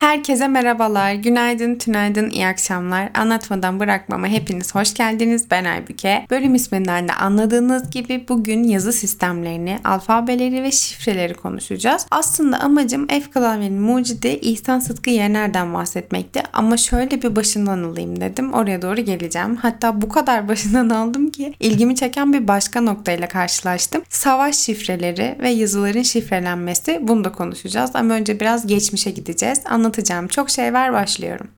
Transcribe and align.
Herkese 0.00 0.48
merhabalar, 0.48 1.12
günaydın, 1.12 1.74
tünaydın, 1.74 2.30
iyi 2.30 2.46
akşamlar. 2.46 3.10
Anlatmadan 3.14 3.80
bırakmama 3.80 4.26
hepiniz 4.26 4.74
hoş 4.74 4.94
geldiniz. 4.94 5.50
Ben 5.50 5.64
Aybüke. 5.64 6.26
Bölüm 6.30 6.54
isminden 6.54 7.08
de 7.08 7.12
anladığınız 7.12 7.90
gibi 7.90 8.24
bugün 8.28 8.62
yazı 8.62 8.92
sistemlerini, 8.92 9.78
alfabeleri 9.84 10.62
ve 10.62 10.70
şifreleri 10.72 11.34
konuşacağız. 11.34 12.06
Aslında 12.10 12.60
amacım 12.60 13.06
F 13.06 13.20
klavyenin 13.20 13.80
mucidi 13.80 14.28
İhsan 14.28 14.78
Sıtkı 14.78 15.10
Yener'den 15.10 15.74
bahsetmekti. 15.74 16.42
Ama 16.52 16.76
şöyle 16.76 17.22
bir 17.22 17.36
başından 17.36 17.82
alayım 17.82 18.20
dedim. 18.20 18.52
Oraya 18.52 18.82
doğru 18.82 19.00
geleceğim. 19.00 19.56
Hatta 19.56 20.02
bu 20.02 20.08
kadar 20.08 20.48
başından 20.48 20.90
aldım 20.90 21.30
ki 21.30 21.54
ilgimi 21.60 21.96
çeken 21.96 22.32
bir 22.32 22.48
başka 22.48 22.80
noktayla 22.80 23.28
karşılaştım. 23.28 24.02
Savaş 24.08 24.56
şifreleri 24.56 25.36
ve 25.40 25.50
yazıların 25.50 26.02
şifrelenmesi. 26.02 26.98
Bunu 27.02 27.24
da 27.24 27.32
konuşacağız. 27.32 27.90
Ama 27.94 28.14
önce 28.14 28.40
biraz 28.40 28.66
geçmişe 28.66 29.10
gideceğiz. 29.10 29.58
Anlatacağım 29.64 29.87
anlatacağım 29.88 30.28
çok 30.28 30.50
şey 30.50 30.72
var 30.74 30.92
başlıyorum. 30.92 31.48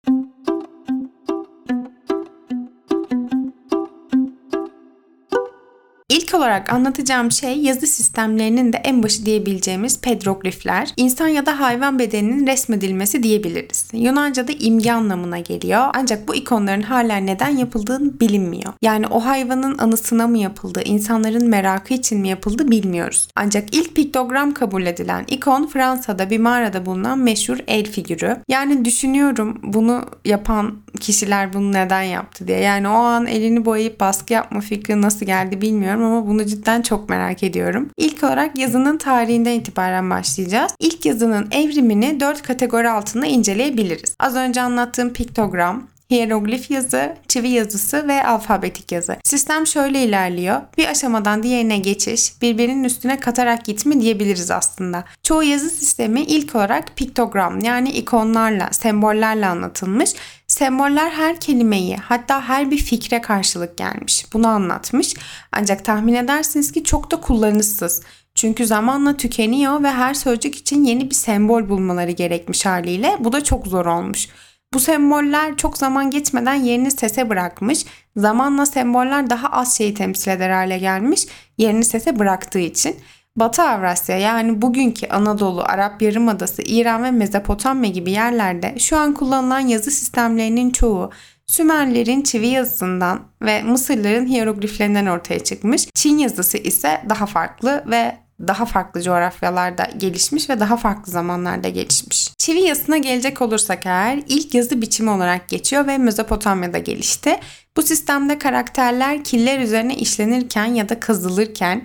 İlk 6.31 6.35
olarak 6.35 6.73
anlatacağım 6.73 7.33
şey 7.33 7.59
yazı 7.59 7.87
sistemlerinin 7.87 8.73
de 8.73 8.77
en 8.85 9.03
başı 9.03 9.27
diyebileceğimiz 9.27 10.01
pedroglifler. 10.01 10.93
İnsan 10.97 11.29
ya 11.29 11.47
da 11.47 11.61
hayvan 11.61 11.99
bedeninin 11.99 12.47
resmedilmesi 12.47 13.23
diyebiliriz. 13.23 13.89
Yunanca'da 13.93 14.53
imge 14.53 14.93
anlamına 14.93 15.39
geliyor. 15.39 15.87
Ancak 15.95 16.29
bu 16.29 16.35
ikonların 16.35 16.83
hala 16.83 17.17
neden 17.17 17.57
yapıldığını 17.57 18.21
bilinmiyor. 18.21 18.73
Yani 18.83 19.07
o 19.07 19.25
hayvanın 19.25 19.79
anısına 19.79 20.27
mı 20.27 20.39
yapıldı, 20.39 20.83
insanların 20.85 21.49
merakı 21.49 21.95
için 21.95 22.21
mi 22.21 22.29
yapıldı 22.29 22.71
bilmiyoruz. 22.71 23.29
Ancak 23.37 23.75
ilk 23.75 23.97
piktogram 23.97 24.55
kabul 24.55 24.87
edilen 24.87 25.25
ikon 25.29 25.67
Fransa'da 25.67 26.31
bir 26.31 26.39
mağarada 26.39 26.87
bulunan 26.87 27.19
meşhur 27.19 27.59
el 27.67 27.85
figürü. 27.85 28.37
Yani 28.49 28.85
düşünüyorum 28.85 29.59
bunu 29.63 30.05
yapan 30.25 30.75
kişiler 31.01 31.53
bunu 31.53 31.73
neden 31.73 32.03
yaptı 32.03 32.49
diye. 32.49 32.59
Yani 32.59 32.89
o 32.89 32.93
an 32.93 33.27
elini 33.27 33.65
boyayıp 33.65 34.01
baskı 34.01 34.33
yapma 34.33 34.61
fikri 34.61 35.03
nasıl 35.03 35.27
geldi 35.27 35.61
bilmiyorum 35.61 36.05
ama 36.05 36.20
bunu 36.27 36.47
cidden 36.47 36.83
çok 36.83 37.09
merak 37.09 37.43
ediyorum. 37.43 37.91
İlk 37.97 38.25
olarak 38.25 38.59
yazının 38.59 38.99
tarihinden 38.99 39.53
itibaren 39.53 40.11
başlayacağız. 40.11 40.73
İlk 40.81 41.07
yazının 41.07 41.49
evrimini 41.51 42.21
dört 42.21 42.43
kategori 42.43 42.91
altında 42.91 43.27
inceleyebiliriz. 43.27 44.15
Az 44.19 44.35
önce 44.35 44.61
anlattığım 44.61 45.13
piktogram, 45.13 45.83
hieroglif 46.11 46.71
yazı, 46.71 47.17
çivi 47.29 47.49
yazısı 47.49 48.09
ve 48.09 48.27
alfabetik 48.27 48.93
yazı. 48.93 49.17
Sistem 49.25 49.67
şöyle 49.67 50.05
ilerliyor. 50.05 50.61
Bir 50.79 50.89
aşamadan 50.89 51.43
diğerine 51.43 51.79
geçiş, 51.79 52.43
birbirinin 52.43 52.85
üstüne 52.85 53.21
katarak 53.21 53.65
gitme 53.65 54.01
diyebiliriz 54.01 54.51
aslında. 54.51 55.05
Çoğu 55.23 55.43
yazı 55.43 55.71
sistemi 55.71 56.21
ilk 56.21 56.55
olarak 56.55 56.97
piktogram 56.97 57.61
yani 57.61 57.91
ikonlarla, 57.91 58.69
sembollerle 58.73 59.47
anlatılmış. 59.47 60.11
Semboller 60.51 61.11
her 61.11 61.41
kelimeyi 61.41 61.97
hatta 61.97 62.49
her 62.49 62.71
bir 62.71 62.79
fikre 62.79 63.21
karşılık 63.21 63.77
gelmiş. 63.77 64.27
Bunu 64.33 64.49
anlatmış. 64.49 65.15
Ancak 65.53 65.85
tahmin 65.85 66.15
edersiniz 66.15 66.73
ki 66.73 66.85
çok 66.85 67.11
da 67.11 67.21
kullanışsız. 67.21 68.03
Çünkü 68.35 68.67
zamanla 68.67 69.17
tükeniyor 69.17 69.83
ve 69.83 69.91
her 69.91 70.15
sözcük 70.15 70.55
için 70.55 70.85
yeni 70.85 71.11
bir 71.11 71.15
sembol 71.15 71.69
bulmaları 71.69 72.11
gerekmiş 72.11 72.67
haliyle. 72.67 73.17
Bu 73.21 73.33
da 73.33 73.45
çok 73.45 73.67
zor 73.67 73.87
olmuş. 73.87 74.29
Bu 74.75 74.81
semboller 74.81 75.57
çok 75.57 75.79
zaman 75.79 76.11
geçmeden 76.11 76.55
yerini 76.55 76.91
sese 76.91 77.29
bırakmış. 77.29 77.85
Zamanla 78.17 78.67
semboller 78.67 79.31
daha 79.31 79.49
az 79.49 79.79
şeyi 79.79 79.95
temsil 79.95 80.31
eder 80.31 80.51
hale 80.51 80.79
gelmiş. 80.79 81.27
Yerini 81.59 81.85
sese 81.85 82.19
bıraktığı 82.19 82.59
için. 82.59 82.97
Batı 83.37 83.63
Avrasya 83.63 84.19
yani 84.19 84.63
bugünkü 84.63 85.07
Anadolu, 85.07 85.63
Arap 85.63 86.03
Yarımadası, 86.03 86.63
İran 86.63 87.05
ve 87.05 87.11
Mezopotamya 87.11 87.91
gibi 87.91 88.11
yerlerde 88.11 88.79
şu 88.79 88.97
an 88.97 89.15
kullanılan 89.15 89.61
yazı 89.61 89.91
sistemlerinin 89.91 90.71
çoğu 90.71 91.11
Sümerlerin 91.47 92.23
çivi 92.23 92.47
yazısından 92.47 93.21
ve 93.43 93.63
Mısırların 93.63 94.27
hierogliflerinden 94.27 95.07
ortaya 95.07 95.39
çıkmış. 95.45 95.87
Çin 95.95 96.19
yazısı 96.19 96.59
ise 96.59 97.03
daha 97.09 97.27
farklı 97.27 97.85
ve 97.87 98.17
daha 98.49 98.65
farklı 98.65 99.03
coğrafyalarda 99.03 99.89
gelişmiş 99.97 100.51
ve 100.51 100.61
daha 100.61 100.77
farklı 100.77 101.13
zamanlarda 101.13 101.69
gelişmiş. 101.69 102.31
Çivi 102.39 102.61
yazısına 102.61 102.99
gelecek 102.99 103.43
olursak 103.43 103.87
eğer 103.87 104.23
ilk 104.29 104.55
yazı 104.55 104.83
biçimi 104.83 105.11
olarak 105.11 105.49
geçiyor 105.49 105.87
ve 105.87 105.99
Mezopotamya'da 105.99 106.79
gelişti. 106.79 107.37
Bu 107.77 107.83
sistemde 107.83 108.39
karakterler 108.39 109.25
killer 109.25 109.59
üzerine 109.59 109.95
işlenirken 109.95 110.67
ya 110.67 110.89
da 110.89 111.01
kazılırken 111.01 111.83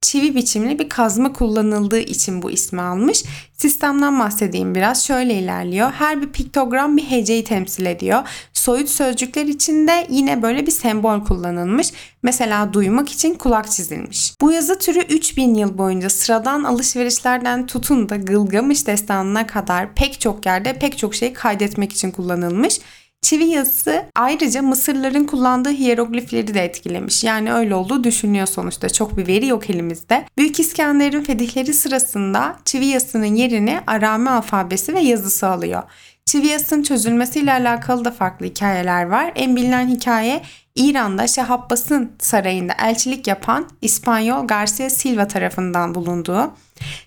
çivi 0.00 0.34
biçimli 0.34 0.78
bir 0.78 0.88
kazma 0.88 1.32
kullanıldığı 1.32 1.98
için 2.00 2.42
bu 2.42 2.50
ismi 2.50 2.80
almış. 2.80 3.24
Sistemden 3.56 4.20
bahsedeyim 4.20 4.74
biraz. 4.74 5.06
Şöyle 5.06 5.34
ilerliyor. 5.34 5.92
Her 5.92 6.22
bir 6.22 6.28
piktogram 6.28 6.96
bir 6.96 7.02
heceyi 7.02 7.44
temsil 7.44 7.86
ediyor. 7.86 8.22
Soyut 8.52 8.88
sözcükler 8.88 9.46
için 9.46 9.88
de 9.88 10.06
yine 10.10 10.42
böyle 10.42 10.66
bir 10.66 10.72
sembol 10.72 11.24
kullanılmış. 11.24 11.92
Mesela 12.22 12.72
duymak 12.72 13.08
için 13.08 13.34
kulak 13.34 13.70
çizilmiş. 13.70 14.34
Bu 14.40 14.52
yazı 14.52 14.78
türü 14.78 14.98
3000 14.98 15.54
yıl 15.54 15.78
boyunca 15.78 16.10
sıradan 16.10 16.64
alışverişlerden 16.64 17.66
tutun 17.66 18.08
da 18.08 18.16
Gılgamış 18.16 18.86
destanına 18.86 19.46
kadar 19.46 19.94
pek 19.94 20.20
çok 20.20 20.46
yerde 20.46 20.78
pek 20.78 20.98
çok 20.98 21.14
şeyi 21.14 21.32
kaydetmek 21.32 21.92
için 21.92 22.10
kullanılmış. 22.10 22.80
Çivi 23.22 23.44
yazısı 23.44 24.04
ayrıca 24.14 24.62
Mısırların 24.62 25.24
kullandığı 25.24 25.70
hieroglifleri 25.70 26.54
de 26.54 26.64
etkilemiş. 26.64 27.24
Yani 27.24 27.52
öyle 27.52 27.74
olduğu 27.74 28.04
düşünülüyor 28.04 28.46
sonuçta. 28.46 28.88
Çok 28.88 29.16
bir 29.16 29.26
veri 29.26 29.46
yok 29.46 29.70
elimizde. 29.70 30.24
Büyük 30.36 30.60
İskender'in 30.60 31.22
fetihleri 31.22 31.74
sırasında 31.74 32.56
çivi 32.64 32.86
yazısının 32.86 33.34
yerini 33.34 33.80
Arami 33.86 34.30
alfabesi 34.30 34.94
ve 34.94 35.00
yazısı 35.00 35.46
alıyor. 35.46 35.82
Çivi 36.24 36.46
yazısının 36.46 36.82
çözülmesiyle 36.82 37.52
alakalı 37.52 38.04
da 38.04 38.10
farklı 38.10 38.46
hikayeler 38.46 39.04
var. 39.04 39.32
En 39.34 39.56
bilinen 39.56 39.88
hikaye 39.88 40.42
İran'da 40.74 41.26
Şah 41.26 41.50
Abbas'ın 41.50 42.12
sarayında 42.18 42.72
elçilik 42.82 43.26
yapan 43.26 43.68
İspanyol 43.82 44.46
Garcia 44.46 44.90
Silva 44.90 45.28
tarafından 45.28 45.94
bulunduğu. 45.94 46.52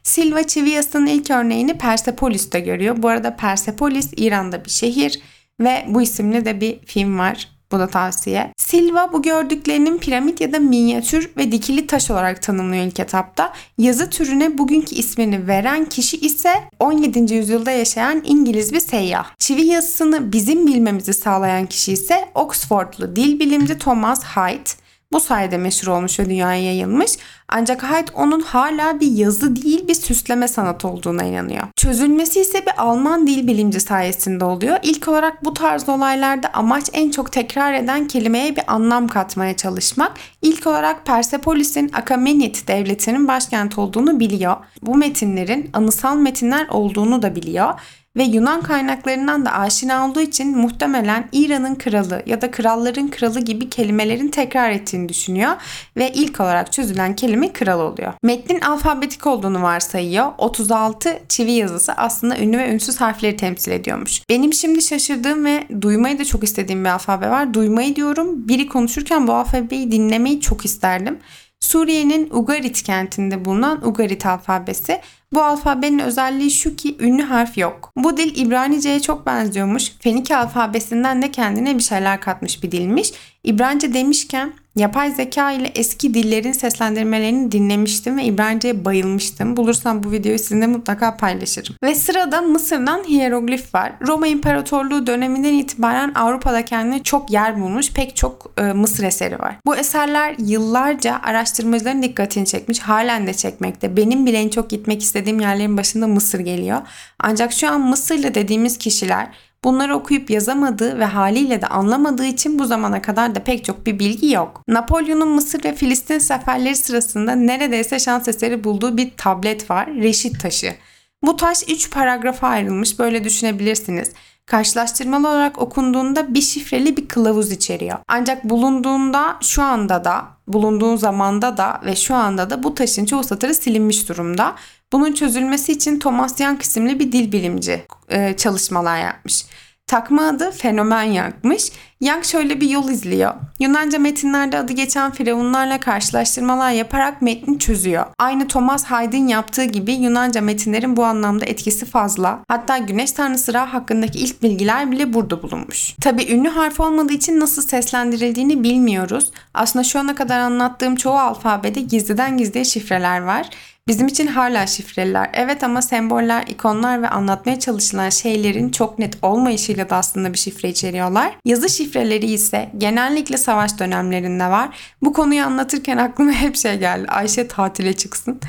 Silva 0.04 0.44
çivi 0.44 0.70
yazısının 0.70 1.06
ilk 1.06 1.32
örneğini 1.32 1.78
Persepolis'te 1.78 2.60
görüyor. 2.60 2.96
Bu 2.98 3.08
arada 3.08 3.36
Persepolis 3.36 4.10
İran'da 4.18 4.66
bir 4.66 4.70
şehir 4.70 5.22
ve 5.64 5.86
bu 5.88 6.02
isimli 6.02 6.46
de 6.46 6.62
bir 6.62 6.80
film 6.86 7.20
var. 7.20 7.48
Bu 7.72 7.80
da 7.80 7.88
tavsiye. 7.88 8.54
Silva 8.58 9.14
bu 9.14 9.22
gördüklerinin 9.22 9.98
piramit 9.98 10.42
ya 10.42 10.54
da 10.54 10.60
minyatür 10.60 11.32
ve 11.38 11.52
dikili 11.52 11.88
taş 11.88 12.12
olarak 12.12 12.42
tanımlıyor 12.42 12.86
ilk 12.86 13.00
etapta. 13.00 13.54
Yazı 13.78 14.10
türüne 14.10 14.58
bugünkü 14.58 14.96
ismini 14.96 15.48
veren 15.48 15.86
kişi 15.86 16.18
ise 16.18 16.54
17. 16.80 17.34
yüzyılda 17.34 17.72
yaşayan 17.72 18.22
İngiliz 18.26 18.74
bir 18.74 18.80
seyyah. 18.80 19.26
Çivi 19.40 19.66
yazısını 19.66 20.34
bizim 20.34 20.68
bilmemizi 20.68 21.14
sağlayan 21.14 21.66
kişi 21.66 21.94
ise 21.94 22.30
Oxfordlu 22.36 23.16
dil 23.16 23.40
bilimci 23.40 23.78
Thomas 23.78 24.24
Hyde. 24.24 24.81
Bu 25.14 25.20
sayede 25.20 25.58
meşhur 25.58 25.88
olmuş 25.88 26.20
ve 26.20 26.26
dünyaya 26.26 26.64
yayılmış. 26.64 27.12
Ancak 27.50 27.84
Hyde 27.84 28.12
onun 28.14 28.40
hala 28.42 29.00
bir 29.00 29.12
yazı 29.12 29.56
değil 29.56 29.88
bir 29.88 29.94
süsleme 29.94 30.48
sanatı 30.48 30.88
olduğuna 30.88 31.24
inanıyor. 31.24 31.64
Çözülmesi 31.76 32.42
ise 32.42 32.62
bir 32.62 32.74
Alman 32.78 33.28
dil 33.28 33.48
bilimci 33.48 33.80
sayesinde 33.80 34.46
oluyor. 34.46 34.78
İlk 34.84 35.08
olarak 35.08 35.46
bu 35.46 35.54
tarz 35.54 35.90
olaylarda 35.90 36.54
amaç 36.54 36.90
en 36.94 37.12
çok 37.12 37.32
tekrar 37.32 37.74
eden 37.74 38.08
kelimeye 38.08 38.56
bir 38.56 38.64
anlam 38.68 39.08
katmaya 39.08 39.58
çalışmak. 39.58 40.12
İlk 40.42 40.68
olarak 40.68 41.06
Persepolis'in 41.06 41.90
Akamenid 41.94 42.56
devletinin 42.68 43.28
başkent 43.28 43.78
olduğunu 43.78 44.20
biliyor. 44.20 44.56
Bu 44.82 44.96
metinlerin 44.96 45.70
anısal 45.74 46.16
metinler 46.16 46.68
olduğunu 46.68 47.22
da 47.22 47.36
biliyor 47.36 47.74
ve 48.18 48.24
Yunan 48.24 48.62
kaynaklarından 48.62 49.46
da 49.46 49.52
aşina 49.52 50.10
olduğu 50.10 50.22
için 50.22 50.58
muhtemelen 50.58 51.30
İran'ın 51.32 51.76
kralı 51.76 52.24
ya 52.26 52.42
da 52.42 52.52
kralların 52.52 53.08
kralı 53.08 53.40
gibi 53.40 53.70
kelimelerin 53.70 54.28
tekrar 54.28 54.72
ettiğini 54.72 55.10
düşünüyor 55.10 55.52
ve 55.98 56.12
ilk 56.14 56.40
olarak 56.40 56.72
çözülen 56.72 57.16
kelime 57.16 57.54
kral 57.54 57.80
oluyor. 57.80 58.14
Metnin 58.24 58.62
alfabetik 58.62 59.28
olduğunu 59.28 59.62
varsayıyor. 59.62 60.32
36 60.38 61.20
çivi 61.30 61.52
yazısı 61.52 61.94
aslında 61.94 62.38
ünlü 62.38 62.58
ve 62.58 62.70
ünsüz 62.70 63.02
harfleri 63.02 63.38
temsil 63.38 63.72
ediyormuş. 63.72 64.22
Benim 64.30 64.54
şimdi 64.54 64.82
şaşırdığım 64.82 65.46
ve 65.46 65.68
duymayı 65.82 66.20
da 66.20 66.26
çok 66.26 66.44
istediğim 66.44 66.86
bir 66.86 66.90
alfabe 66.90 67.30
var. 67.30 67.54
Duymayı 67.54 67.96
diyorum. 67.96 68.48
Biri 68.48 68.68
konuşurken 68.68 69.28
bu 69.28 69.34
alfabeyi 69.34 69.92
dinlemeyi 69.92 70.42
çok 70.42 70.66
isterdim. 70.66 71.20
Suriye'nin 71.62 72.30
Ugarit 72.32 72.84
kentinde 72.84 73.46
bulunan 73.46 73.88
Ugarit 73.88 74.26
alfabesi. 74.26 75.02
Bu 75.34 75.44
alfabenin 75.44 76.00
özelliği 76.00 76.52
şu 76.52 76.76
ki 76.76 76.98
ünlü 77.00 77.24
harf 77.24 77.58
yok. 77.58 77.92
Bu 77.96 78.18
dil 78.18 78.46
İbranice'ye 78.46 79.00
çok 79.00 79.26
benziyormuş. 79.26 79.92
Fenike 80.00 80.38
alfabesinden 80.38 81.22
de 81.22 81.32
kendine 81.32 81.78
bir 81.78 81.84
şeyler 81.84 82.22
katmış 82.22 82.64
bir 82.64 82.72
dilmiş. 82.72 83.14
İbranice 83.44 83.94
demişken 83.94 84.54
Yapay 84.76 85.12
zeka 85.12 85.52
ile 85.52 85.72
eski 85.76 86.14
dillerin 86.14 86.52
seslendirmelerini 86.52 87.52
dinlemiştim 87.52 88.18
ve 88.18 88.24
İbranice'ye 88.24 88.86
bayılmıştım. 88.86 89.58
Bulursam 89.58 90.04
bu 90.04 90.12
videoyu 90.12 90.40
sizinle 90.40 90.68
mutlaka 90.68 91.18
paylaşırım. 91.18 91.76
Ve 91.84 91.96
sırada 91.96 92.42
Mısır'dan 92.42 93.04
hieroglif 93.04 93.76
var. 93.76 93.94
Roma 94.08 94.28
İmparatorluğu 94.28 95.08
döneminden 95.08 95.54
itibaren 95.54 96.14
Avrupa'da 96.14 96.66
kendine 96.66 97.04
çok 97.04 97.32
yer 97.32 97.62
bulmuş 97.62 97.92
pek 97.94 98.16
çok 98.16 98.52
e, 98.58 98.62
Mısır 98.62 99.04
eseri 99.04 99.40
var. 99.40 99.56
Bu 99.66 99.76
eserler 99.76 100.36
yıllarca 100.38 101.20
araştırmacıların 101.24 102.04
dikkatini 102.04 102.46
çekmiş. 102.46 102.80
Halen 102.80 103.28
de 103.28 103.34
çekmekte. 103.34 103.98
Benim 103.98 104.26
bile 104.26 104.38
en 104.38 104.50
çok 104.50 104.70
gitmek 104.70 105.02
istediğim 105.02 105.40
yerlerin 105.40 105.78
başında 105.78 106.08
Mısır 106.08 106.40
geliyor. 106.40 106.82
Ancak 107.20 107.54
şu 107.54 107.70
an 107.70 107.82
Mısırlı 107.82 108.34
dediğimiz 108.34 108.78
kişiler 108.78 109.28
Bunları 109.64 109.96
okuyup 109.96 110.30
yazamadığı 110.30 111.00
ve 111.00 111.06
haliyle 111.06 111.62
de 111.62 111.68
anlamadığı 111.68 112.26
için 112.26 112.60
bu 112.60 112.66
zamana 112.66 113.02
kadar 113.02 113.36
da 113.36 113.44
pek 113.44 113.66
çok 113.66 113.86
bir 113.86 114.00
bilgi 114.00 114.32
yok. 114.32 114.64
Napolyon'un 114.68 115.28
Mısır 115.28 115.64
ve 115.64 115.76
Filistin 115.76 116.20
seferleri 116.20 116.76
sırasında 116.76 117.36
neredeyse 117.36 118.00
şans 118.00 118.28
eseri 118.28 118.64
bulduğu 118.64 118.98
bir 118.98 119.12
tablet 119.18 119.70
var, 119.70 119.88
Reşit 119.94 120.42
taşı. 120.42 120.76
Bu 121.24 121.36
taş 121.36 121.64
3 121.70 121.92
paragrafa 121.92 122.48
ayrılmış 122.48 123.00
böyle 123.00 123.24
düşünebilirsiniz. 123.24 124.12
Karşılaştırmalı 124.46 125.28
olarak 125.28 125.60
okunduğunda 125.60 126.34
bir 126.34 126.42
şifreli 126.42 126.98
bir 126.98 127.08
kılavuz 127.08 127.52
içeriyor. 127.52 127.98
Ancak 128.08 128.44
bulunduğunda 128.44 129.38
şu 129.42 129.64
anda 129.64 130.04
da, 130.04 130.28
bulunduğu 130.48 130.98
zamanda 130.98 131.58
da 131.58 131.82
ve 131.86 131.96
şu 131.96 132.16
anda 132.16 132.50
da 132.50 132.64
bu 132.64 132.76
taşın 132.76 133.06
çoğu 133.06 133.24
satırı 133.24 133.54
silinmiş 133.56 134.10
durumda. 134.10 134.56
Bunun 134.94 135.14
çözülmesi 135.14 135.72
için 135.72 136.00
Thomas 136.00 136.40
Young 136.40 136.62
isimli 136.62 137.00
bir 137.00 137.12
dil 137.12 137.32
bilimci 137.32 137.86
e, 138.10 138.38
çalışmalar 138.38 139.00
yapmış. 139.00 139.46
Takma 139.92 140.28
adı 140.28 140.52
fenomen 140.52 141.04
yakmış. 141.04 141.72
Young 142.02 142.24
şöyle 142.24 142.62
bir 142.62 142.70
yol 142.70 142.90
izliyor. 142.90 143.34
Yunanca 143.60 144.00
metinlerde 144.00 144.58
adı 144.58 144.74
geçen 144.74 145.12
firavunlarla 145.12 145.80
karşılaştırmalar 145.80 146.72
yaparak 146.72 147.22
metni 147.22 147.60
çözüyor. 147.60 148.06
Aynı 148.20 148.48
Thomas 148.48 148.86
Haydn 148.86 149.28
yaptığı 149.28 149.64
gibi 149.64 149.94
Yunanca 149.94 150.42
metinlerin 150.42 150.98
bu 150.98 151.06
anlamda 151.06 151.46
etkisi 151.46 151.86
fazla. 151.86 152.40
Hatta 152.48 152.78
güneş 152.78 153.12
tanrısı 153.12 153.54
Ra 153.54 153.74
hakkındaki 153.74 154.20
ilk 154.20 154.44
bilgiler 154.44 154.92
bile 154.92 155.14
burada 155.14 155.44
bulunmuş. 155.44 155.96
Tabi 156.02 156.32
ünlü 156.32 156.50
harf 156.50 156.80
olmadığı 156.80 157.14
için 157.14 157.40
nasıl 157.40 157.62
seslendirildiğini 157.62 158.64
bilmiyoruz. 158.64 159.32
Aslında 159.54 159.84
şu 159.84 160.00
ana 160.00 160.16
kadar 160.16 160.40
anlattığım 160.40 160.96
çoğu 160.96 161.18
alfabede 161.18 161.82
gizliden 161.82 162.38
gizliye 162.38 162.66
şifreler 162.66 163.22
var. 163.22 163.50
Bizim 163.88 164.08
için 164.08 164.28
hala 164.28 164.68
şifreliler. 164.68 165.30
Evet 165.34 165.64
ama 165.64 165.82
semboller, 165.82 166.48
ikonlar 166.48 167.02
ve 167.02 167.10
anlatmaya 167.10 167.60
çalışılan 167.60 168.10
şeylerin 168.10 168.70
çok 168.70 169.00
net 169.00 169.18
olmayışıyla 169.22 169.90
da 169.90 169.96
aslında 169.96 170.34
bir 170.34 170.38
şifre 170.38 170.70
içeriyorlar. 170.70 171.38
Yazı 171.46 171.70
şifreleri 171.70 172.26
ise 172.26 172.72
genellikle 172.78 173.38
savaş 173.38 173.80
dönemlerinde 173.80 174.46
var. 174.46 174.70
Bu 175.02 175.14
konuyu 175.14 175.44
anlatırken 175.44 175.98
aklıma 175.98 176.32
hep 176.42 176.56
şey 176.56 176.80
geldi. 176.80 177.08
Ayşe 177.08 177.48
tatile 177.48 177.94
çıksın. 177.94 178.40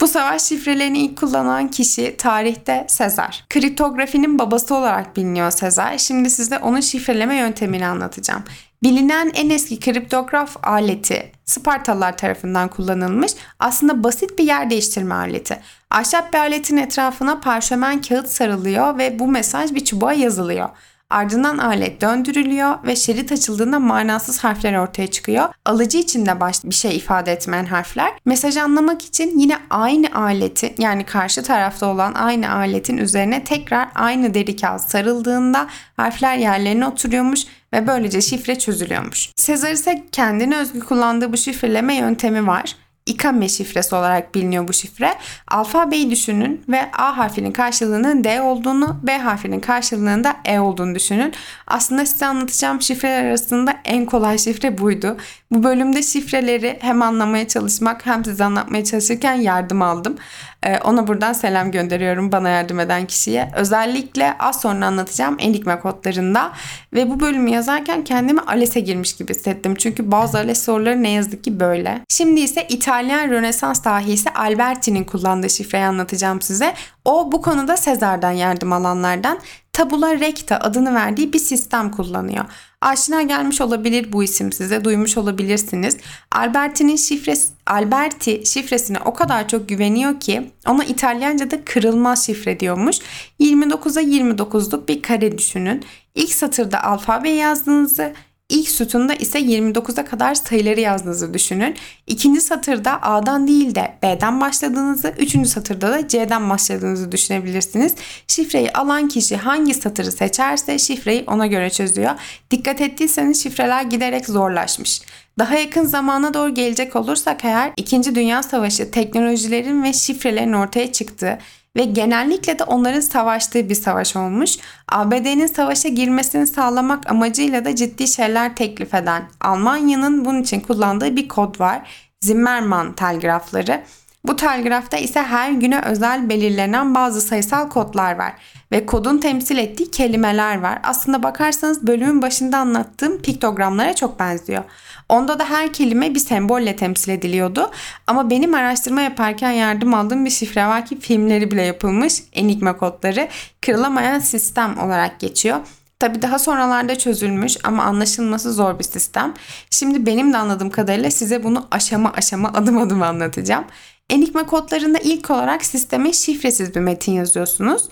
Bu 0.00 0.08
savaş 0.08 0.42
şifrelerini 0.42 0.98
ilk 0.98 1.18
kullanan 1.18 1.68
kişi 1.68 2.16
tarihte 2.16 2.86
Sezar. 2.88 3.44
Kriptografinin 3.50 4.38
babası 4.38 4.74
olarak 4.74 5.16
biliniyor 5.16 5.50
Sezar. 5.50 5.98
Şimdi 5.98 6.30
size 6.30 6.58
onun 6.58 6.80
şifreleme 6.80 7.36
yöntemini 7.36 7.86
anlatacağım. 7.86 8.44
Bilinen 8.82 9.32
en 9.34 9.50
eski 9.50 9.80
kriptograf 9.80 10.56
aleti 10.62 11.32
Spartalılar 11.44 12.16
tarafından 12.16 12.68
kullanılmış 12.68 13.32
aslında 13.58 14.04
basit 14.04 14.38
bir 14.38 14.44
yer 14.44 14.70
değiştirme 14.70 15.14
aleti. 15.14 15.60
Ahşap 15.90 16.32
bir 16.32 16.38
aletin 16.38 16.76
etrafına 16.76 17.40
parşömen 17.40 18.00
kağıt 18.00 18.28
sarılıyor 18.28 18.98
ve 18.98 19.18
bu 19.18 19.28
mesaj 19.28 19.74
bir 19.74 19.84
çubuğa 19.84 20.12
yazılıyor. 20.12 20.68
Ardından 21.12 21.58
alet 21.58 22.00
döndürülüyor 22.00 22.74
ve 22.86 22.96
şerit 22.96 23.32
açıldığında 23.32 23.78
manasız 23.78 24.44
harfler 24.44 24.74
ortaya 24.74 25.06
çıkıyor. 25.06 25.48
Alıcı 25.64 25.98
için 25.98 26.26
de 26.26 26.40
baş 26.40 26.64
bir 26.64 26.74
şey 26.74 26.96
ifade 26.96 27.32
etmeyen 27.32 27.64
harfler. 27.64 28.12
Mesajı 28.24 28.62
anlamak 28.62 29.02
için 29.02 29.38
yine 29.38 29.58
aynı 29.70 30.06
aleti 30.14 30.74
yani 30.78 31.04
karşı 31.04 31.42
tarafta 31.42 31.86
olan 31.86 32.14
aynı 32.14 32.54
aletin 32.54 32.96
üzerine 32.96 33.44
tekrar 33.44 33.88
aynı 33.94 34.34
deri 34.34 34.56
kağıt 34.56 34.82
sarıldığında 34.82 35.66
harfler 35.96 36.36
yerlerine 36.36 36.86
oturuyormuş 36.86 37.40
ve 37.72 37.86
böylece 37.86 38.20
şifre 38.20 38.58
çözülüyormuş. 38.58 39.30
Sezar 39.36 39.72
ise 39.72 40.04
kendine 40.12 40.56
özgü 40.56 40.80
kullandığı 40.80 41.32
bu 41.32 41.36
şifreleme 41.36 41.96
yöntemi 41.96 42.46
var. 42.46 42.76
İkame 43.06 43.48
şifresi 43.48 43.94
olarak 43.94 44.34
biliniyor 44.34 44.68
bu 44.68 44.72
şifre. 44.72 45.14
Alfabeyi 45.48 46.10
düşünün 46.10 46.64
ve 46.68 46.90
A 46.98 47.18
harfinin 47.18 47.52
karşılığının 47.52 48.24
D 48.24 48.40
olduğunu, 48.40 49.00
B 49.02 49.18
harfinin 49.18 49.60
karşılığının 49.60 50.24
da 50.24 50.36
E 50.44 50.58
olduğunu 50.58 50.94
düşünün. 50.94 51.32
Aslında 51.66 52.06
size 52.06 52.26
anlatacağım 52.26 52.82
şifreler 52.82 53.24
arasında 53.24 53.74
en 53.84 54.06
kolay 54.06 54.38
şifre 54.38 54.78
buydu. 54.78 55.16
Bu 55.50 55.62
bölümde 55.62 56.02
şifreleri 56.02 56.78
hem 56.80 57.02
anlamaya 57.02 57.48
çalışmak 57.48 58.06
hem 58.06 58.24
size 58.24 58.44
anlatmaya 58.44 58.84
çalışırken 58.84 59.34
yardım 59.34 59.82
aldım. 59.82 60.16
Ee, 60.62 60.78
ona 60.78 61.06
buradan 61.06 61.32
selam 61.32 61.70
gönderiyorum 61.70 62.32
bana 62.32 62.48
yardım 62.48 62.80
eden 62.80 63.06
kişiye. 63.06 63.50
Özellikle 63.56 64.38
az 64.38 64.60
sonra 64.60 64.86
anlatacağım 64.86 65.36
Enigma 65.38 65.80
kodlarında. 65.80 66.52
Ve 66.94 67.10
bu 67.10 67.20
bölümü 67.20 67.50
yazarken 67.50 68.04
kendimi 68.04 68.40
ALES'e 68.40 68.80
girmiş 68.80 69.16
gibi 69.16 69.34
hissettim. 69.34 69.74
Çünkü 69.74 70.10
bazı 70.10 70.38
ALES 70.38 70.64
soruları 70.64 71.02
ne 71.02 71.10
yazık 71.10 71.44
ki 71.44 71.60
böyle. 71.60 72.00
Şimdi 72.08 72.40
ise 72.40 72.66
İtalyan 73.02 73.30
Rönesans 73.30 73.84
dahisi 73.84 74.30
Alberti'nin 74.30 75.04
kullandığı 75.04 75.50
şifreyi 75.50 75.84
anlatacağım 75.84 76.40
size. 76.40 76.74
O 77.04 77.32
bu 77.32 77.42
konuda 77.42 77.76
Sezar'dan 77.76 78.30
yardım 78.30 78.72
alanlardan 78.72 79.38
tabula 79.72 80.20
recta 80.20 80.56
adını 80.56 80.94
verdiği 80.94 81.32
bir 81.32 81.38
sistem 81.38 81.90
kullanıyor. 81.90 82.44
Aşina 82.80 83.22
gelmiş 83.22 83.60
olabilir 83.60 84.12
bu 84.12 84.22
isim 84.22 84.52
size, 84.52 84.84
duymuş 84.84 85.16
olabilirsiniz. 85.16 85.96
Alberti'nin 86.32 86.96
şifresi, 86.96 87.48
Alberti 87.66 88.46
şifresine 88.46 88.98
o 89.04 89.14
kadar 89.14 89.48
çok 89.48 89.68
güveniyor 89.68 90.20
ki 90.20 90.50
ona 90.68 90.84
İtalyanca'da 90.84 91.64
kırılmaz 91.64 92.26
şifre 92.26 92.60
diyormuş. 92.60 92.96
29'a 93.40 94.02
29'luk 94.02 94.88
bir 94.88 95.02
kare 95.02 95.38
düşünün. 95.38 95.84
İlk 96.14 96.32
satırda 96.32 96.84
alfabe 96.84 97.30
yazdığınızı, 97.30 98.12
İlk 98.52 98.68
sütunda 98.68 99.14
ise 99.14 99.40
29'a 99.40 100.04
kadar 100.04 100.34
sayıları 100.34 100.80
yazdığınızı 100.80 101.34
düşünün. 101.34 101.76
İkinci 102.06 102.40
satırda 102.40 103.02
A'dan 103.02 103.48
değil 103.48 103.74
de 103.74 103.94
B'den 104.02 104.40
başladığınızı, 104.40 105.14
üçüncü 105.18 105.48
satırda 105.48 105.90
da 105.90 106.08
C'den 106.08 106.50
başladığınızı 106.50 107.12
düşünebilirsiniz. 107.12 107.94
Şifreyi 108.28 108.72
alan 108.72 109.08
kişi 109.08 109.36
hangi 109.36 109.74
satırı 109.74 110.12
seçerse 110.12 110.78
şifreyi 110.78 111.24
ona 111.26 111.46
göre 111.46 111.70
çözüyor. 111.70 112.10
Dikkat 112.50 112.80
ettiyseniz 112.80 113.42
şifreler 113.42 113.82
giderek 113.82 114.26
zorlaşmış. 114.26 115.02
Daha 115.38 115.54
yakın 115.54 115.84
zamana 115.84 116.34
doğru 116.34 116.54
gelecek 116.54 116.96
olursak 116.96 117.44
eğer 117.44 117.72
2. 117.76 118.14
Dünya 118.14 118.42
Savaşı 118.42 118.90
teknolojilerin 118.90 119.82
ve 119.82 119.92
şifrelerin 119.92 120.52
ortaya 120.52 120.92
çıktığı 120.92 121.38
ve 121.76 121.84
genellikle 121.84 122.58
de 122.58 122.64
onların 122.64 123.00
savaştığı 123.00 123.68
bir 123.68 123.74
savaş 123.74 124.16
olmuş. 124.16 124.56
ABD'nin 124.88 125.46
savaşa 125.46 125.88
girmesini 125.88 126.46
sağlamak 126.46 127.10
amacıyla 127.10 127.64
da 127.64 127.76
ciddi 127.76 128.08
şeyler 128.08 128.56
teklif 128.56 128.94
eden 128.94 129.22
Almanya'nın 129.40 130.24
bunun 130.24 130.42
için 130.42 130.60
kullandığı 130.60 131.16
bir 131.16 131.28
kod 131.28 131.60
var. 131.60 131.90
Zimmermann 132.20 132.92
telgrafları. 132.92 133.82
Bu 134.24 134.36
telgrafta 134.36 134.96
ise 134.96 135.22
her 135.22 135.50
güne 135.50 135.80
özel 135.80 136.28
belirlenen 136.28 136.94
bazı 136.94 137.20
sayısal 137.20 137.68
kodlar 137.68 138.18
var 138.18 138.32
ve 138.72 138.86
kodun 138.86 139.18
temsil 139.18 139.58
ettiği 139.58 139.90
kelimeler 139.90 140.60
var. 140.60 140.78
Aslında 140.82 141.22
bakarsanız 141.22 141.86
bölümün 141.86 142.22
başında 142.22 142.58
anlattığım 142.58 143.18
piktogramlara 143.22 143.94
çok 143.94 144.18
benziyor. 144.18 144.64
Onda 145.12 145.38
da 145.38 145.44
her 145.50 145.72
kelime 145.72 146.14
bir 146.14 146.18
sembolle 146.20 146.76
temsil 146.76 147.12
ediliyordu. 147.12 147.70
Ama 148.06 148.30
benim 148.30 148.54
araştırma 148.54 149.00
yaparken 149.00 149.50
yardım 149.50 149.94
aldığım 149.94 150.24
bir 150.24 150.30
şifre 150.30 150.66
var 150.66 150.86
ki 150.86 151.00
filmleri 151.00 151.50
bile 151.50 151.62
yapılmış. 151.62 152.22
Enigma 152.32 152.76
kodları 152.76 153.28
kırılamayan 153.60 154.18
sistem 154.18 154.78
olarak 154.78 155.20
geçiyor. 155.20 155.60
Tabi 155.98 156.22
daha 156.22 156.38
sonralarda 156.38 156.98
çözülmüş 156.98 157.56
ama 157.64 157.82
anlaşılması 157.82 158.52
zor 158.52 158.78
bir 158.78 158.84
sistem. 158.84 159.34
Şimdi 159.70 160.06
benim 160.06 160.32
de 160.32 160.36
anladığım 160.36 160.70
kadarıyla 160.70 161.10
size 161.10 161.44
bunu 161.44 161.66
aşama 161.70 162.12
aşama 162.12 162.48
adım 162.54 162.78
adım 162.78 163.02
anlatacağım. 163.02 163.64
Enigma 164.10 164.46
kodlarında 164.46 164.98
ilk 164.98 165.30
olarak 165.30 165.64
sisteme 165.64 166.12
şifresiz 166.12 166.74
bir 166.74 166.80
metin 166.80 167.12
yazıyorsunuz. 167.12 167.82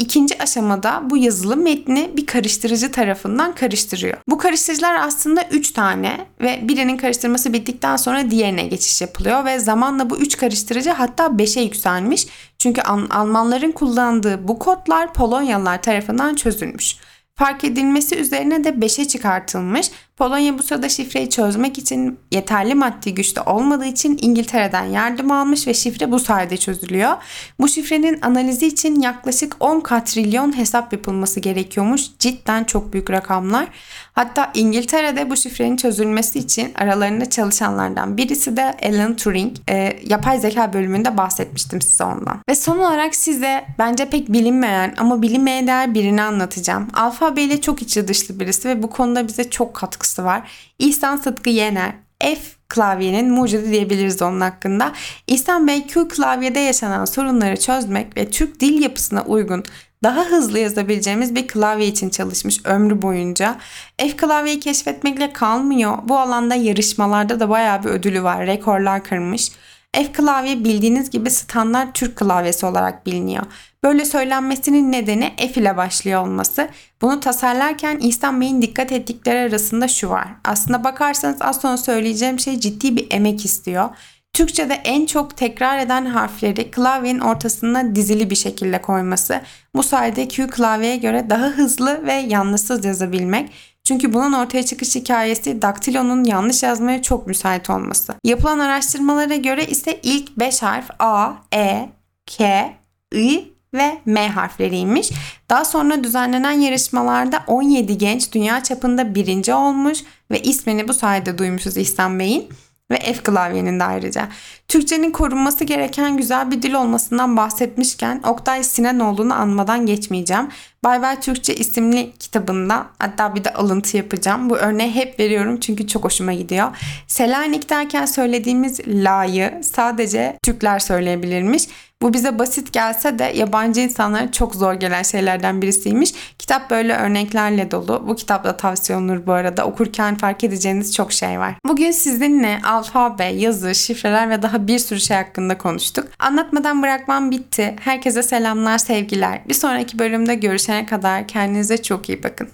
İkinci 0.00 0.42
aşamada 0.42 1.02
bu 1.10 1.16
yazılı 1.16 1.56
metni 1.56 2.10
bir 2.16 2.26
karıştırıcı 2.26 2.92
tarafından 2.92 3.54
karıştırıyor. 3.54 4.18
Bu 4.28 4.38
karıştırıcılar 4.38 4.94
aslında 4.94 5.44
3 5.50 5.70
tane 5.70 6.26
ve 6.40 6.60
birinin 6.62 6.96
karıştırması 6.96 7.52
bittikten 7.52 7.96
sonra 7.96 8.30
diğerine 8.30 8.62
geçiş 8.62 9.00
yapılıyor 9.00 9.44
ve 9.44 9.58
zamanla 9.58 10.10
bu 10.10 10.18
3 10.18 10.36
karıştırıcı 10.36 10.90
hatta 10.90 11.26
5'e 11.26 11.62
yükselmiş. 11.62 12.26
Çünkü 12.58 12.80
Almanların 13.10 13.72
kullandığı 13.72 14.48
bu 14.48 14.58
kodlar 14.58 15.12
Polonyalılar 15.12 15.82
tarafından 15.82 16.34
çözülmüş. 16.34 16.96
Fark 17.34 17.64
edilmesi 17.64 18.16
üzerine 18.16 18.64
de 18.64 18.68
5'e 18.68 19.08
çıkartılmış. 19.08 19.90
Polonya 20.20 20.58
bu 20.58 20.62
sırada 20.62 20.88
şifreyi 20.88 21.30
çözmek 21.30 21.78
için 21.78 22.18
yeterli 22.32 22.74
maddi 22.74 23.14
güçte 23.14 23.40
olmadığı 23.40 23.84
için 23.84 24.18
İngiltere'den 24.22 24.84
yardım 24.84 25.30
almış 25.30 25.66
ve 25.66 25.74
şifre 25.74 26.10
bu 26.10 26.18
sayede 26.18 26.56
çözülüyor. 26.56 27.12
Bu 27.60 27.68
şifrenin 27.68 28.18
analizi 28.22 28.66
için 28.66 29.00
yaklaşık 29.00 29.56
10 29.60 29.80
katrilyon 29.80 30.56
hesap 30.56 30.92
yapılması 30.92 31.40
gerekiyormuş. 31.40 32.02
Cidden 32.18 32.64
çok 32.64 32.92
büyük 32.92 33.10
rakamlar. 33.10 33.68
Hatta 34.12 34.50
İngiltere'de 34.54 35.30
bu 35.30 35.36
şifrenin 35.36 35.76
çözülmesi 35.76 36.38
için 36.38 36.72
aralarında 36.74 37.30
çalışanlardan 37.30 38.16
birisi 38.16 38.56
de 38.56 38.76
Alan 38.82 39.16
Turing. 39.16 39.56
E, 39.70 39.96
yapay 40.06 40.40
zeka 40.40 40.72
bölümünde 40.72 41.16
bahsetmiştim 41.16 41.82
size 41.82 42.04
ondan. 42.04 42.38
Ve 42.48 42.54
son 42.54 42.78
olarak 42.78 43.14
size 43.14 43.64
bence 43.78 44.04
pek 44.04 44.32
bilinmeyen 44.32 44.94
ama 44.98 45.22
bilinmeye 45.22 45.66
değer 45.66 45.94
birini 45.94 46.22
anlatacağım. 46.22 46.88
Alfabeyle 46.94 47.60
çok 47.60 47.82
içi 47.82 48.08
dışlı 48.08 48.40
birisi 48.40 48.68
ve 48.68 48.82
bu 48.82 48.90
konuda 48.90 49.28
bize 49.28 49.50
çok 49.50 49.74
katkısı 49.74 50.09
var. 50.18 50.50
İhsan 50.78 51.16
Sıtkı 51.16 51.50
Yener. 51.50 51.94
F 52.20 52.40
klavyenin 52.68 53.30
mucidi 53.30 53.70
diyebiliriz 53.70 54.22
onun 54.22 54.40
hakkında. 54.40 54.92
İhsan 55.26 55.66
Bey 55.66 55.86
Q 55.86 56.08
klavyede 56.08 56.60
yaşanan 56.60 57.04
sorunları 57.04 57.60
çözmek 57.60 58.16
ve 58.16 58.30
Türk 58.30 58.60
dil 58.60 58.82
yapısına 58.82 59.22
uygun 59.22 59.64
daha 60.02 60.24
hızlı 60.24 60.58
yazabileceğimiz 60.58 61.34
bir 61.34 61.48
klavye 61.48 61.86
için 61.86 62.10
çalışmış 62.10 62.60
ömrü 62.64 63.02
boyunca. 63.02 63.56
F 63.98 64.16
klavyeyi 64.16 64.60
keşfetmekle 64.60 65.32
kalmıyor. 65.32 65.98
Bu 66.04 66.18
alanda 66.18 66.54
yarışmalarda 66.54 67.40
da 67.40 67.48
bayağı 67.48 67.84
bir 67.84 67.88
ödülü 67.88 68.22
var. 68.22 68.46
Rekorlar 68.46 69.04
kırmış. 69.04 69.52
F 69.92 70.12
klavye 70.12 70.64
bildiğiniz 70.64 71.10
gibi 71.10 71.30
standart 71.30 71.94
Türk 71.94 72.16
klavyesi 72.16 72.66
olarak 72.66 73.06
biliniyor. 73.06 73.42
Böyle 73.84 74.04
söylenmesinin 74.04 74.92
nedeni 74.92 75.32
F 75.36 75.60
ile 75.60 75.76
başlıyor 75.76 76.22
olması. 76.22 76.68
Bunu 77.02 77.20
tasarlarken 77.20 77.98
İhsan 77.98 78.40
Bey'in 78.40 78.62
dikkat 78.62 78.92
ettikleri 78.92 79.38
arasında 79.38 79.88
şu 79.88 80.08
var. 80.08 80.28
Aslında 80.44 80.84
bakarsanız 80.84 81.42
az 81.42 81.60
sonra 81.60 81.76
söyleyeceğim 81.76 82.40
şey 82.40 82.60
ciddi 82.60 82.96
bir 82.96 83.06
emek 83.10 83.44
istiyor. 83.44 83.90
Türkçe'de 84.32 84.74
en 84.74 85.06
çok 85.06 85.36
tekrar 85.36 85.78
eden 85.78 86.06
harfleri 86.06 86.70
klavyenin 86.70 87.20
ortasına 87.20 87.94
dizili 87.94 88.30
bir 88.30 88.34
şekilde 88.34 88.82
koyması. 88.82 89.40
Bu 89.74 89.82
sayede 89.82 90.28
Q 90.28 90.46
klavyeye 90.46 90.96
göre 90.96 91.30
daha 91.30 91.46
hızlı 91.46 92.06
ve 92.06 92.12
yanlışsız 92.12 92.84
yazabilmek. 92.84 93.50
Çünkü 93.90 94.12
bunun 94.12 94.32
ortaya 94.32 94.62
çıkış 94.62 94.94
hikayesi 94.94 95.62
daktilonun 95.62 96.24
yanlış 96.24 96.62
yazmaya 96.62 97.02
çok 97.02 97.26
müsait 97.26 97.70
olması. 97.70 98.14
Yapılan 98.24 98.58
araştırmalara 98.58 99.36
göre 99.36 99.66
ise 99.66 100.00
ilk 100.02 100.36
5 100.36 100.62
harf 100.62 100.90
A, 100.98 101.32
E, 101.54 101.88
K, 102.26 102.70
I 103.14 103.44
ve 103.74 103.98
M 104.06 104.28
harfleriymiş. 104.28 105.10
Daha 105.48 105.64
sonra 105.64 106.04
düzenlenen 106.04 106.52
yarışmalarda 106.52 107.44
17 107.46 107.98
genç 107.98 108.32
dünya 108.32 108.62
çapında 108.62 109.14
birinci 109.14 109.54
olmuş 109.54 109.98
ve 110.30 110.42
ismini 110.42 110.88
bu 110.88 110.94
sayede 110.94 111.38
duymuşuz 111.38 111.76
İhsan 111.76 112.18
Bey'in 112.18 112.48
ve 112.90 112.98
F 112.98 113.12
klavyenin 113.12 113.80
de 113.80 113.84
ayrıca. 113.84 114.28
Türkçenin 114.68 115.10
korunması 115.10 115.64
gereken 115.64 116.16
güzel 116.16 116.50
bir 116.50 116.62
dil 116.62 116.74
olmasından 116.74 117.36
bahsetmişken 117.36 118.20
Oktay 118.26 118.64
Sinanoğlu'nu 118.64 119.34
anmadan 119.34 119.86
geçmeyeceğim. 119.86 120.48
Bay 120.84 121.02
Bay 121.02 121.20
Türkçe 121.20 121.54
isimli 121.54 122.12
kitabında 122.18 122.86
hatta 122.98 123.34
bir 123.34 123.44
de 123.44 123.52
alıntı 123.54 123.96
yapacağım. 123.96 124.50
Bu 124.50 124.56
örneği 124.56 124.94
hep 124.94 125.20
veriyorum 125.20 125.60
çünkü 125.60 125.86
çok 125.86 126.04
hoşuma 126.04 126.32
gidiyor. 126.32 126.68
Selanik 127.06 127.70
derken 127.70 128.06
söylediğimiz 128.06 128.80
la'yı 128.86 129.60
sadece 129.62 130.38
Türkler 130.42 130.78
söyleyebilirmiş. 130.78 131.68
Bu 132.02 132.12
bize 132.12 132.38
basit 132.38 132.72
gelse 132.72 133.18
de 133.18 133.24
yabancı 133.24 133.80
insanlara 133.80 134.32
çok 134.32 134.54
zor 134.54 134.74
gelen 134.74 135.02
şeylerden 135.02 135.62
birisiymiş. 135.62 136.14
Kitap 136.38 136.70
böyle 136.70 136.94
örneklerle 136.94 137.70
dolu. 137.70 138.04
Bu 138.08 138.16
kitap 138.16 138.44
da 138.44 138.56
tavsiye 138.56 138.98
olunur 138.98 139.26
bu 139.26 139.32
arada. 139.32 139.66
Okurken 139.66 140.16
fark 140.16 140.44
edeceğiniz 140.44 140.94
çok 140.94 141.12
şey 141.12 141.38
var. 141.38 141.54
Bugün 141.66 141.90
sizinle 141.90 142.60
alfabe, 142.64 143.24
yazı, 143.24 143.74
şifreler 143.74 144.30
ve 144.30 144.42
daha 144.42 144.66
bir 144.66 144.78
sürü 144.78 145.00
şey 145.00 145.16
hakkında 145.16 145.58
konuştuk. 145.58 146.08
Anlatmadan 146.18 146.82
bırakmam 146.82 147.30
bitti. 147.30 147.76
Herkese 147.80 148.22
selamlar, 148.22 148.78
sevgiler. 148.78 149.40
Bir 149.48 149.54
sonraki 149.54 149.98
bölümde 149.98 150.34
görüşene 150.34 150.86
kadar 150.86 151.28
kendinize 151.28 151.82
çok 151.82 152.08
iyi 152.08 152.22
bakın. 152.22 152.50